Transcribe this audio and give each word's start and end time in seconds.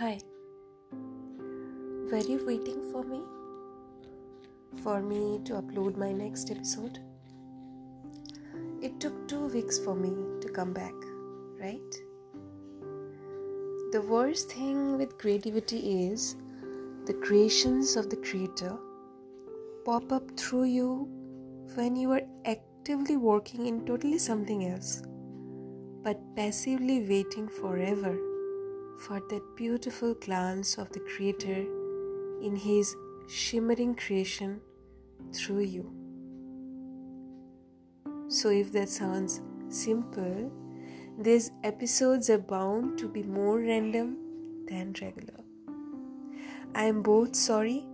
Hi. 0.00 0.18
Were 2.10 2.24
you 2.26 2.42
waiting 2.46 2.90
for 2.90 3.02
me? 3.04 3.18
For 4.82 5.02
me 5.02 5.40
to 5.44 5.56
upload 5.60 5.98
my 5.98 6.10
next 6.10 6.50
episode? 6.50 7.00
It 8.80 8.98
took 8.98 9.28
two 9.28 9.48
weeks 9.48 9.78
for 9.78 9.94
me 9.94 10.12
to 10.40 10.48
come 10.48 10.72
back, 10.72 10.94
right? 11.60 11.98
The 13.92 14.00
worst 14.00 14.50
thing 14.52 14.96
with 14.96 15.18
creativity 15.18 16.06
is 16.06 16.34
the 17.04 17.18
creations 17.26 17.94
of 17.96 18.08
the 18.08 18.16
creator 18.16 18.78
pop 19.84 20.10
up 20.12 20.34
through 20.38 20.64
you 20.78 21.10
when 21.74 21.94
you 21.94 22.10
are 22.12 22.26
actively 22.46 23.18
working 23.18 23.66
in 23.66 23.84
totally 23.84 24.16
something 24.16 24.64
else, 24.64 25.02
but 26.02 26.18
passively 26.36 27.06
waiting 27.06 27.48
forever 27.48 28.18
for 28.98 29.20
that 29.30 29.56
beautiful 29.56 30.14
glance 30.14 30.78
of 30.78 30.90
the 30.92 31.00
Creator 31.00 31.66
in 32.42 32.56
His 32.56 32.94
shimmering 33.28 33.94
creation 33.94 34.60
through 35.32 35.60
you. 35.60 35.92
So, 38.28 38.50
if 38.50 38.72
that 38.72 38.88
sounds 38.88 39.40
simple, 39.68 40.52
these 41.18 41.50
episodes 41.64 42.30
are 42.30 42.38
bound 42.38 42.98
to 42.98 43.08
be 43.08 43.22
more 43.22 43.58
random 43.58 44.16
than 44.68 44.94
regular. 45.00 45.40
I 46.74 46.84
am 46.84 47.02
both 47.02 47.34
sorry 47.34 47.84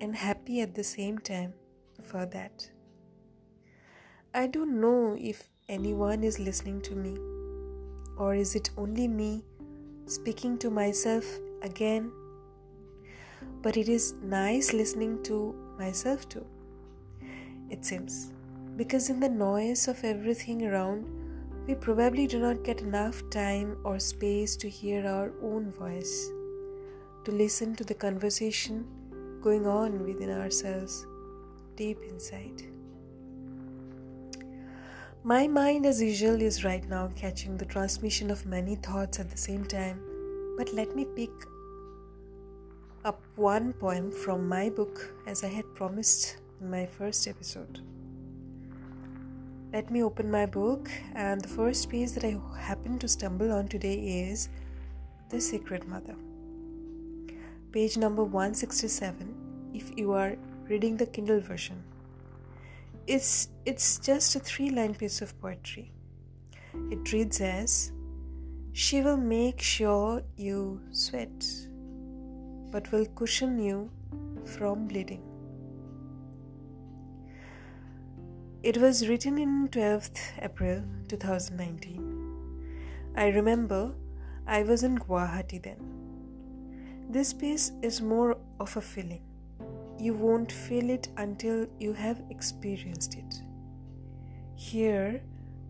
and 0.00 0.16
happy 0.16 0.60
at 0.60 0.74
the 0.74 0.84
same 0.84 1.18
time 1.18 1.52
for 2.02 2.26
that. 2.26 2.70
I 4.34 4.46
don't 4.46 4.80
know 4.80 5.16
if 5.18 5.48
anyone 5.68 6.24
is 6.24 6.38
listening 6.38 6.80
to 6.82 6.94
me, 6.94 7.16
or 8.16 8.34
is 8.34 8.54
it 8.54 8.70
only 8.76 9.06
me 9.06 9.44
speaking 10.06 10.58
to 10.58 10.70
myself 10.70 11.24
again. 11.62 12.12
But 13.62 13.76
it 13.76 13.88
is 13.88 14.14
nice 14.22 14.72
listening 14.72 15.22
to 15.24 15.54
myself 15.78 16.28
too, 16.28 16.46
it 17.70 17.84
seems, 17.84 18.32
because 18.76 19.08
in 19.08 19.20
the 19.20 19.28
noise 19.28 19.88
of 19.88 20.04
everything 20.04 20.66
around, 20.66 21.06
we 21.66 21.74
probably 21.74 22.26
do 22.26 22.38
not 22.38 22.62
get 22.62 22.82
enough 22.82 23.22
time 23.30 23.78
or 23.84 23.98
space 23.98 24.54
to 24.56 24.68
hear 24.68 25.06
our 25.06 25.32
own 25.42 25.72
voice, 25.72 26.28
to 27.24 27.32
listen 27.32 27.74
to 27.76 27.84
the 27.84 27.94
conversation 27.94 28.86
going 29.40 29.66
on 29.66 30.04
within 30.04 30.30
ourselves 30.30 31.06
deep 31.76 31.98
inside. 32.06 32.73
My 35.26 35.46
mind, 35.46 35.86
as 35.86 36.02
usual, 36.02 36.42
is 36.42 36.64
right 36.64 36.86
now 36.86 37.10
catching 37.16 37.56
the 37.56 37.64
transmission 37.64 38.30
of 38.30 38.44
many 38.44 38.76
thoughts 38.76 39.18
at 39.18 39.30
the 39.30 39.38
same 39.38 39.64
time. 39.64 39.98
But 40.58 40.74
let 40.74 40.94
me 40.94 41.06
pick 41.16 41.30
up 43.06 43.22
one 43.34 43.72
poem 43.72 44.10
from 44.12 44.46
my 44.46 44.68
book 44.68 45.14
as 45.26 45.42
I 45.42 45.48
had 45.48 45.74
promised 45.74 46.36
in 46.60 46.70
my 46.70 46.84
first 46.84 47.26
episode. 47.26 47.80
Let 49.72 49.90
me 49.90 50.02
open 50.02 50.30
my 50.30 50.44
book, 50.44 50.90
and 51.14 51.40
the 51.40 51.48
first 51.48 51.88
page 51.88 52.12
that 52.12 52.24
I 52.24 52.38
happen 52.60 52.98
to 52.98 53.08
stumble 53.08 53.50
on 53.50 53.68
today 53.68 53.94
is 53.94 54.50
The 55.30 55.40
Secret 55.40 55.88
Mother. 55.88 56.16
Page 57.72 57.96
number 57.96 58.24
167 58.24 59.72
if 59.72 59.90
you 59.96 60.12
are 60.12 60.36
reading 60.68 60.98
the 60.98 61.06
Kindle 61.06 61.40
version. 61.40 61.82
It's 63.06 63.48
it's 63.66 63.98
just 63.98 64.34
a 64.34 64.40
three-line 64.40 64.94
piece 64.94 65.20
of 65.20 65.38
poetry. 65.38 65.92
It 66.90 67.12
reads 67.12 67.38
as 67.42 67.92
She 68.72 69.02
will 69.02 69.18
make 69.18 69.60
sure 69.60 70.22
you 70.38 70.80
sweat, 70.90 71.44
but 72.70 72.90
will 72.92 73.04
cushion 73.14 73.58
you 73.58 73.90
from 74.46 74.88
bleeding. 74.88 75.22
It 78.62 78.78
was 78.78 79.06
written 79.06 79.36
in 79.36 79.68
12th 79.68 80.18
April 80.40 80.82
2019. 81.08 83.12
I 83.16 83.28
remember 83.28 83.92
I 84.46 84.62
was 84.62 84.82
in 84.82 84.96
Guwahati 84.96 85.62
then. 85.62 85.76
This 87.10 87.34
piece 87.34 87.72
is 87.82 88.00
more 88.00 88.38
of 88.58 88.74
a 88.78 88.80
feeling 88.80 89.20
you 89.98 90.14
won't 90.14 90.50
feel 90.50 90.90
it 90.90 91.08
until 91.16 91.66
you 91.78 91.92
have 91.92 92.22
experienced 92.30 93.14
it. 93.14 93.42
Here, 94.54 95.22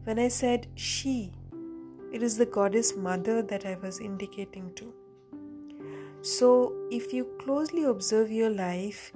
when 0.04 0.18
I 0.18 0.28
said 0.28 0.66
she, 0.74 1.32
it 2.12 2.22
is 2.22 2.36
the 2.36 2.46
goddess 2.46 2.96
mother 2.96 3.42
that 3.42 3.66
I 3.66 3.76
was 3.82 4.00
indicating 4.00 4.72
to. 4.76 4.94
So, 6.22 6.72
if 6.90 7.12
you 7.12 7.24
closely 7.38 7.84
observe 7.84 8.30
your 8.30 8.50
life, 8.50 9.12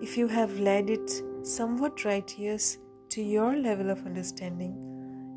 if 0.00 0.16
you 0.16 0.28
have 0.28 0.60
led 0.60 0.90
it 0.90 1.22
somewhat 1.42 2.04
righteous 2.04 2.78
to 3.10 3.22
your 3.22 3.56
level 3.56 3.90
of 3.90 4.04
understanding, 4.06 4.74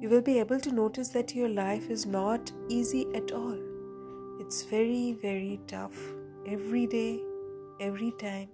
you 0.01 0.09
will 0.09 0.21
be 0.21 0.39
able 0.39 0.59
to 0.59 0.71
notice 0.71 1.09
that 1.09 1.33
your 1.33 1.49
life 1.49 1.89
is 1.89 2.05
not 2.05 2.51
easy 2.69 3.07
at 3.15 3.31
all. 3.31 3.57
It's 4.39 4.63
very, 4.63 5.13
very 5.13 5.59
tough 5.67 5.97
every 6.45 6.85
day, 6.85 7.21
every 7.79 8.11
time 8.19 8.49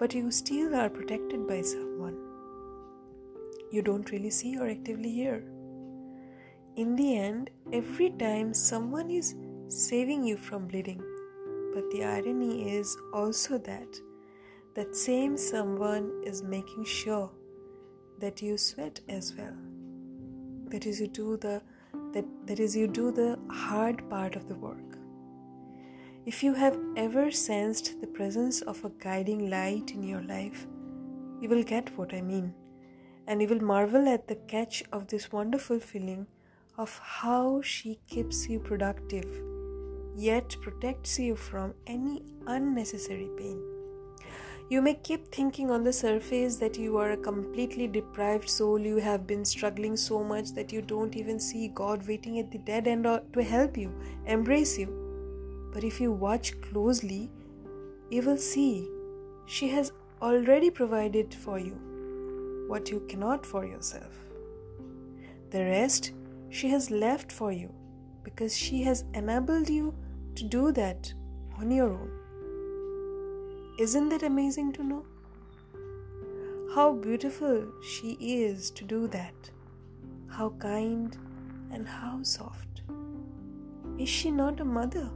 but 0.00 0.14
you 0.14 0.30
still 0.42 0.74
are 0.74 0.90
protected 0.98 1.46
by 1.46 1.60
someone 1.60 2.18
you 3.70 3.82
don't 3.82 4.10
really 4.10 4.30
see 4.30 4.58
or 4.58 4.68
actively 4.68 5.12
hear. 5.12 5.44
In 6.76 6.96
the 6.96 7.16
end, 7.16 7.50
every 7.72 8.10
time 8.10 8.52
someone 8.52 9.10
is 9.10 9.34
saving 9.68 10.24
you 10.24 10.36
from 10.36 10.66
bleeding, 10.66 11.02
but 11.74 11.88
the 11.90 12.04
irony 12.04 12.76
is 12.76 12.96
also 13.14 13.58
that 13.58 14.00
that 14.74 14.96
same 14.96 15.36
someone 15.36 16.10
is 16.24 16.42
making 16.42 16.84
sure 16.84 17.30
that 18.20 18.40
you 18.40 18.56
sweat 18.56 19.00
as 19.08 19.34
well. 19.36 19.56
That 20.68 20.86
is 20.86 21.00
you 21.00 21.08
do 21.08 21.36
the 21.36 21.62
that, 22.12 22.24
that 22.46 22.60
is 22.60 22.76
you 22.76 22.86
do 22.86 23.12
the 23.12 23.38
hard 23.50 24.08
part 24.08 24.36
of 24.36 24.48
the 24.48 24.54
work. 24.54 24.99
If 26.26 26.42
you 26.42 26.52
have 26.52 26.78
ever 26.96 27.30
sensed 27.30 27.98
the 28.02 28.06
presence 28.06 28.60
of 28.60 28.84
a 28.84 28.90
guiding 28.90 29.48
light 29.48 29.92
in 29.92 30.02
your 30.02 30.20
life, 30.20 30.66
you 31.40 31.48
will 31.48 31.62
get 31.62 31.96
what 31.96 32.12
I 32.12 32.20
mean, 32.20 32.52
and 33.26 33.40
you 33.40 33.48
will 33.48 33.62
marvel 33.62 34.06
at 34.06 34.28
the 34.28 34.34
catch 34.34 34.84
of 34.92 35.06
this 35.06 35.32
wonderful 35.32 35.80
feeling 35.80 36.26
of 36.76 36.98
how 37.02 37.62
she 37.62 38.00
keeps 38.06 38.46
you 38.50 38.60
productive, 38.60 39.42
yet 40.14 40.54
protects 40.60 41.18
you 41.18 41.36
from 41.36 41.72
any 41.86 42.22
unnecessary 42.46 43.30
pain. 43.38 43.58
You 44.68 44.82
may 44.82 44.94
keep 44.94 45.32
thinking 45.32 45.70
on 45.70 45.84
the 45.84 45.92
surface 45.92 46.56
that 46.56 46.76
you 46.76 46.98
are 46.98 47.12
a 47.12 47.16
completely 47.16 47.88
deprived 47.88 48.50
soul, 48.50 48.78
you 48.78 48.98
have 48.98 49.26
been 49.26 49.46
struggling 49.46 49.96
so 49.96 50.22
much 50.22 50.52
that 50.52 50.70
you 50.70 50.82
don't 50.82 51.16
even 51.16 51.40
see 51.40 51.68
God 51.68 52.06
waiting 52.06 52.38
at 52.38 52.50
the 52.52 52.58
dead 52.58 52.86
end 52.86 53.04
to 53.04 53.42
help 53.42 53.78
you, 53.78 53.90
embrace 54.26 54.76
you. 54.76 55.09
But 55.72 55.84
if 55.84 56.00
you 56.00 56.12
watch 56.12 56.60
closely, 56.60 57.30
you 58.10 58.22
will 58.22 58.38
see 58.38 58.88
she 59.46 59.68
has 59.68 59.92
already 60.20 60.70
provided 60.70 61.34
for 61.34 61.58
you 61.58 62.66
what 62.68 62.90
you 62.90 63.00
cannot 63.08 63.46
for 63.46 63.64
yourself. 63.64 64.18
The 65.50 65.64
rest 65.64 66.12
she 66.50 66.68
has 66.68 66.90
left 66.90 67.32
for 67.32 67.52
you 67.52 67.72
because 68.22 68.56
she 68.56 68.82
has 68.82 69.04
enabled 69.14 69.68
you 69.68 69.94
to 70.34 70.44
do 70.44 70.72
that 70.72 71.12
on 71.58 71.70
your 71.70 71.90
own. 71.92 72.10
Isn't 73.78 74.08
that 74.10 74.22
amazing 74.22 74.72
to 74.74 74.84
know? 74.84 75.04
How 76.74 76.92
beautiful 76.92 77.72
she 77.82 78.12
is 78.20 78.70
to 78.72 78.84
do 78.84 79.08
that. 79.08 79.50
How 80.28 80.50
kind 80.50 81.16
and 81.72 81.88
how 81.88 82.22
soft. 82.22 82.82
Is 83.98 84.08
she 84.08 84.30
not 84.30 84.60
a 84.60 84.64
mother? 84.64 85.10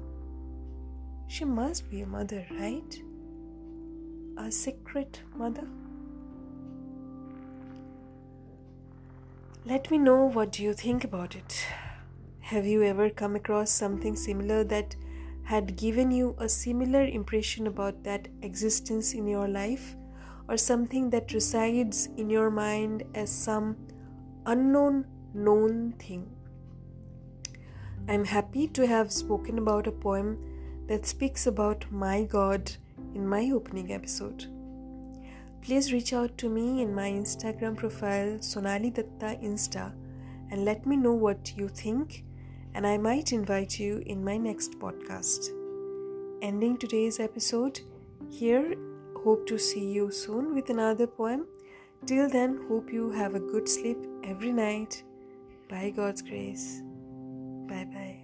She 1.26 1.44
must 1.44 1.90
be 1.90 2.02
a 2.02 2.06
mother, 2.06 2.46
right? 2.58 3.02
A 4.36 4.52
secret 4.52 5.22
mother? 5.36 5.66
Let 9.64 9.90
me 9.90 9.98
know 9.98 10.26
what 10.26 10.58
you 10.58 10.74
think 10.74 11.04
about 11.04 11.34
it. 11.34 11.66
Have 12.40 12.66
you 12.66 12.82
ever 12.82 13.08
come 13.10 13.34
across 13.36 13.70
something 13.70 14.14
similar 14.14 14.62
that 14.64 14.94
had 15.44 15.76
given 15.76 16.10
you 16.10 16.36
a 16.38 16.48
similar 16.48 17.02
impression 17.02 17.66
about 17.66 18.04
that 18.04 18.28
existence 18.42 19.12
in 19.14 19.26
your 19.26 19.48
life, 19.48 19.96
or 20.48 20.56
something 20.56 21.10
that 21.10 21.32
resides 21.32 22.08
in 22.16 22.30
your 22.30 22.50
mind 22.50 23.02
as 23.14 23.30
some 23.30 23.76
unknown 24.46 25.06
known 25.32 25.92
thing? 25.92 26.30
I'm 28.08 28.24
happy 28.26 28.68
to 28.68 28.86
have 28.86 29.10
spoken 29.10 29.58
about 29.58 29.86
a 29.86 29.92
poem 29.92 30.38
that 30.86 31.06
speaks 31.06 31.46
about 31.46 31.84
my 31.90 32.24
God 32.24 32.70
in 33.14 33.26
my 33.26 33.50
opening 33.52 33.92
episode. 33.92 34.46
Please 35.62 35.92
reach 35.92 36.12
out 36.12 36.36
to 36.38 36.48
me 36.48 36.82
in 36.82 36.94
my 36.94 37.10
Instagram 37.10 37.76
profile 37.76 38.38
Sonali 38.40 38.90
Datta 38.90 39.38
Insta 39.42 39.92
and 40.50 40.64
let 40.64 40.84
me 40.86 40.96
know 40.96 41.14
what 41.14 41.54
you 41.56 41.68
think 41.68 42.24
and 42.74 42.86
I 42.86 42.98
might 42.98 43.32
invite 43.32 43.78
you 43.78 44.02
in 44.06 44.24
my 44.24 44.36
next 44.36 44.78
podcast. 44.78 45.50
ending 46.42 46.76
today's 46.76 47.20
episode 47.20 47.80
here. 48.30 48.74
Hope 49.24 49.46
to 49.46 49.58
see 49.58 49.86
you 49.92 50.10
soon 50.10 50.54
with 50.54 50.68
another 50.68 51.06
poem. 51.06 51.46
Till 52.06 52.28
then, 52.28 52.60
hope 52.68 52.92
you 52.92 53.10
have 53.12 53.34
a 53.34 53.40
good 53.40 53.68
sleep 53.68 53.96
every 54.24 54.52
night. 54.52 55.02
By 55.70 55.90
God's 55.90 56.20
grace. 56.20 56.82
Bye 57.66 57.86
bye. 57.94 58.23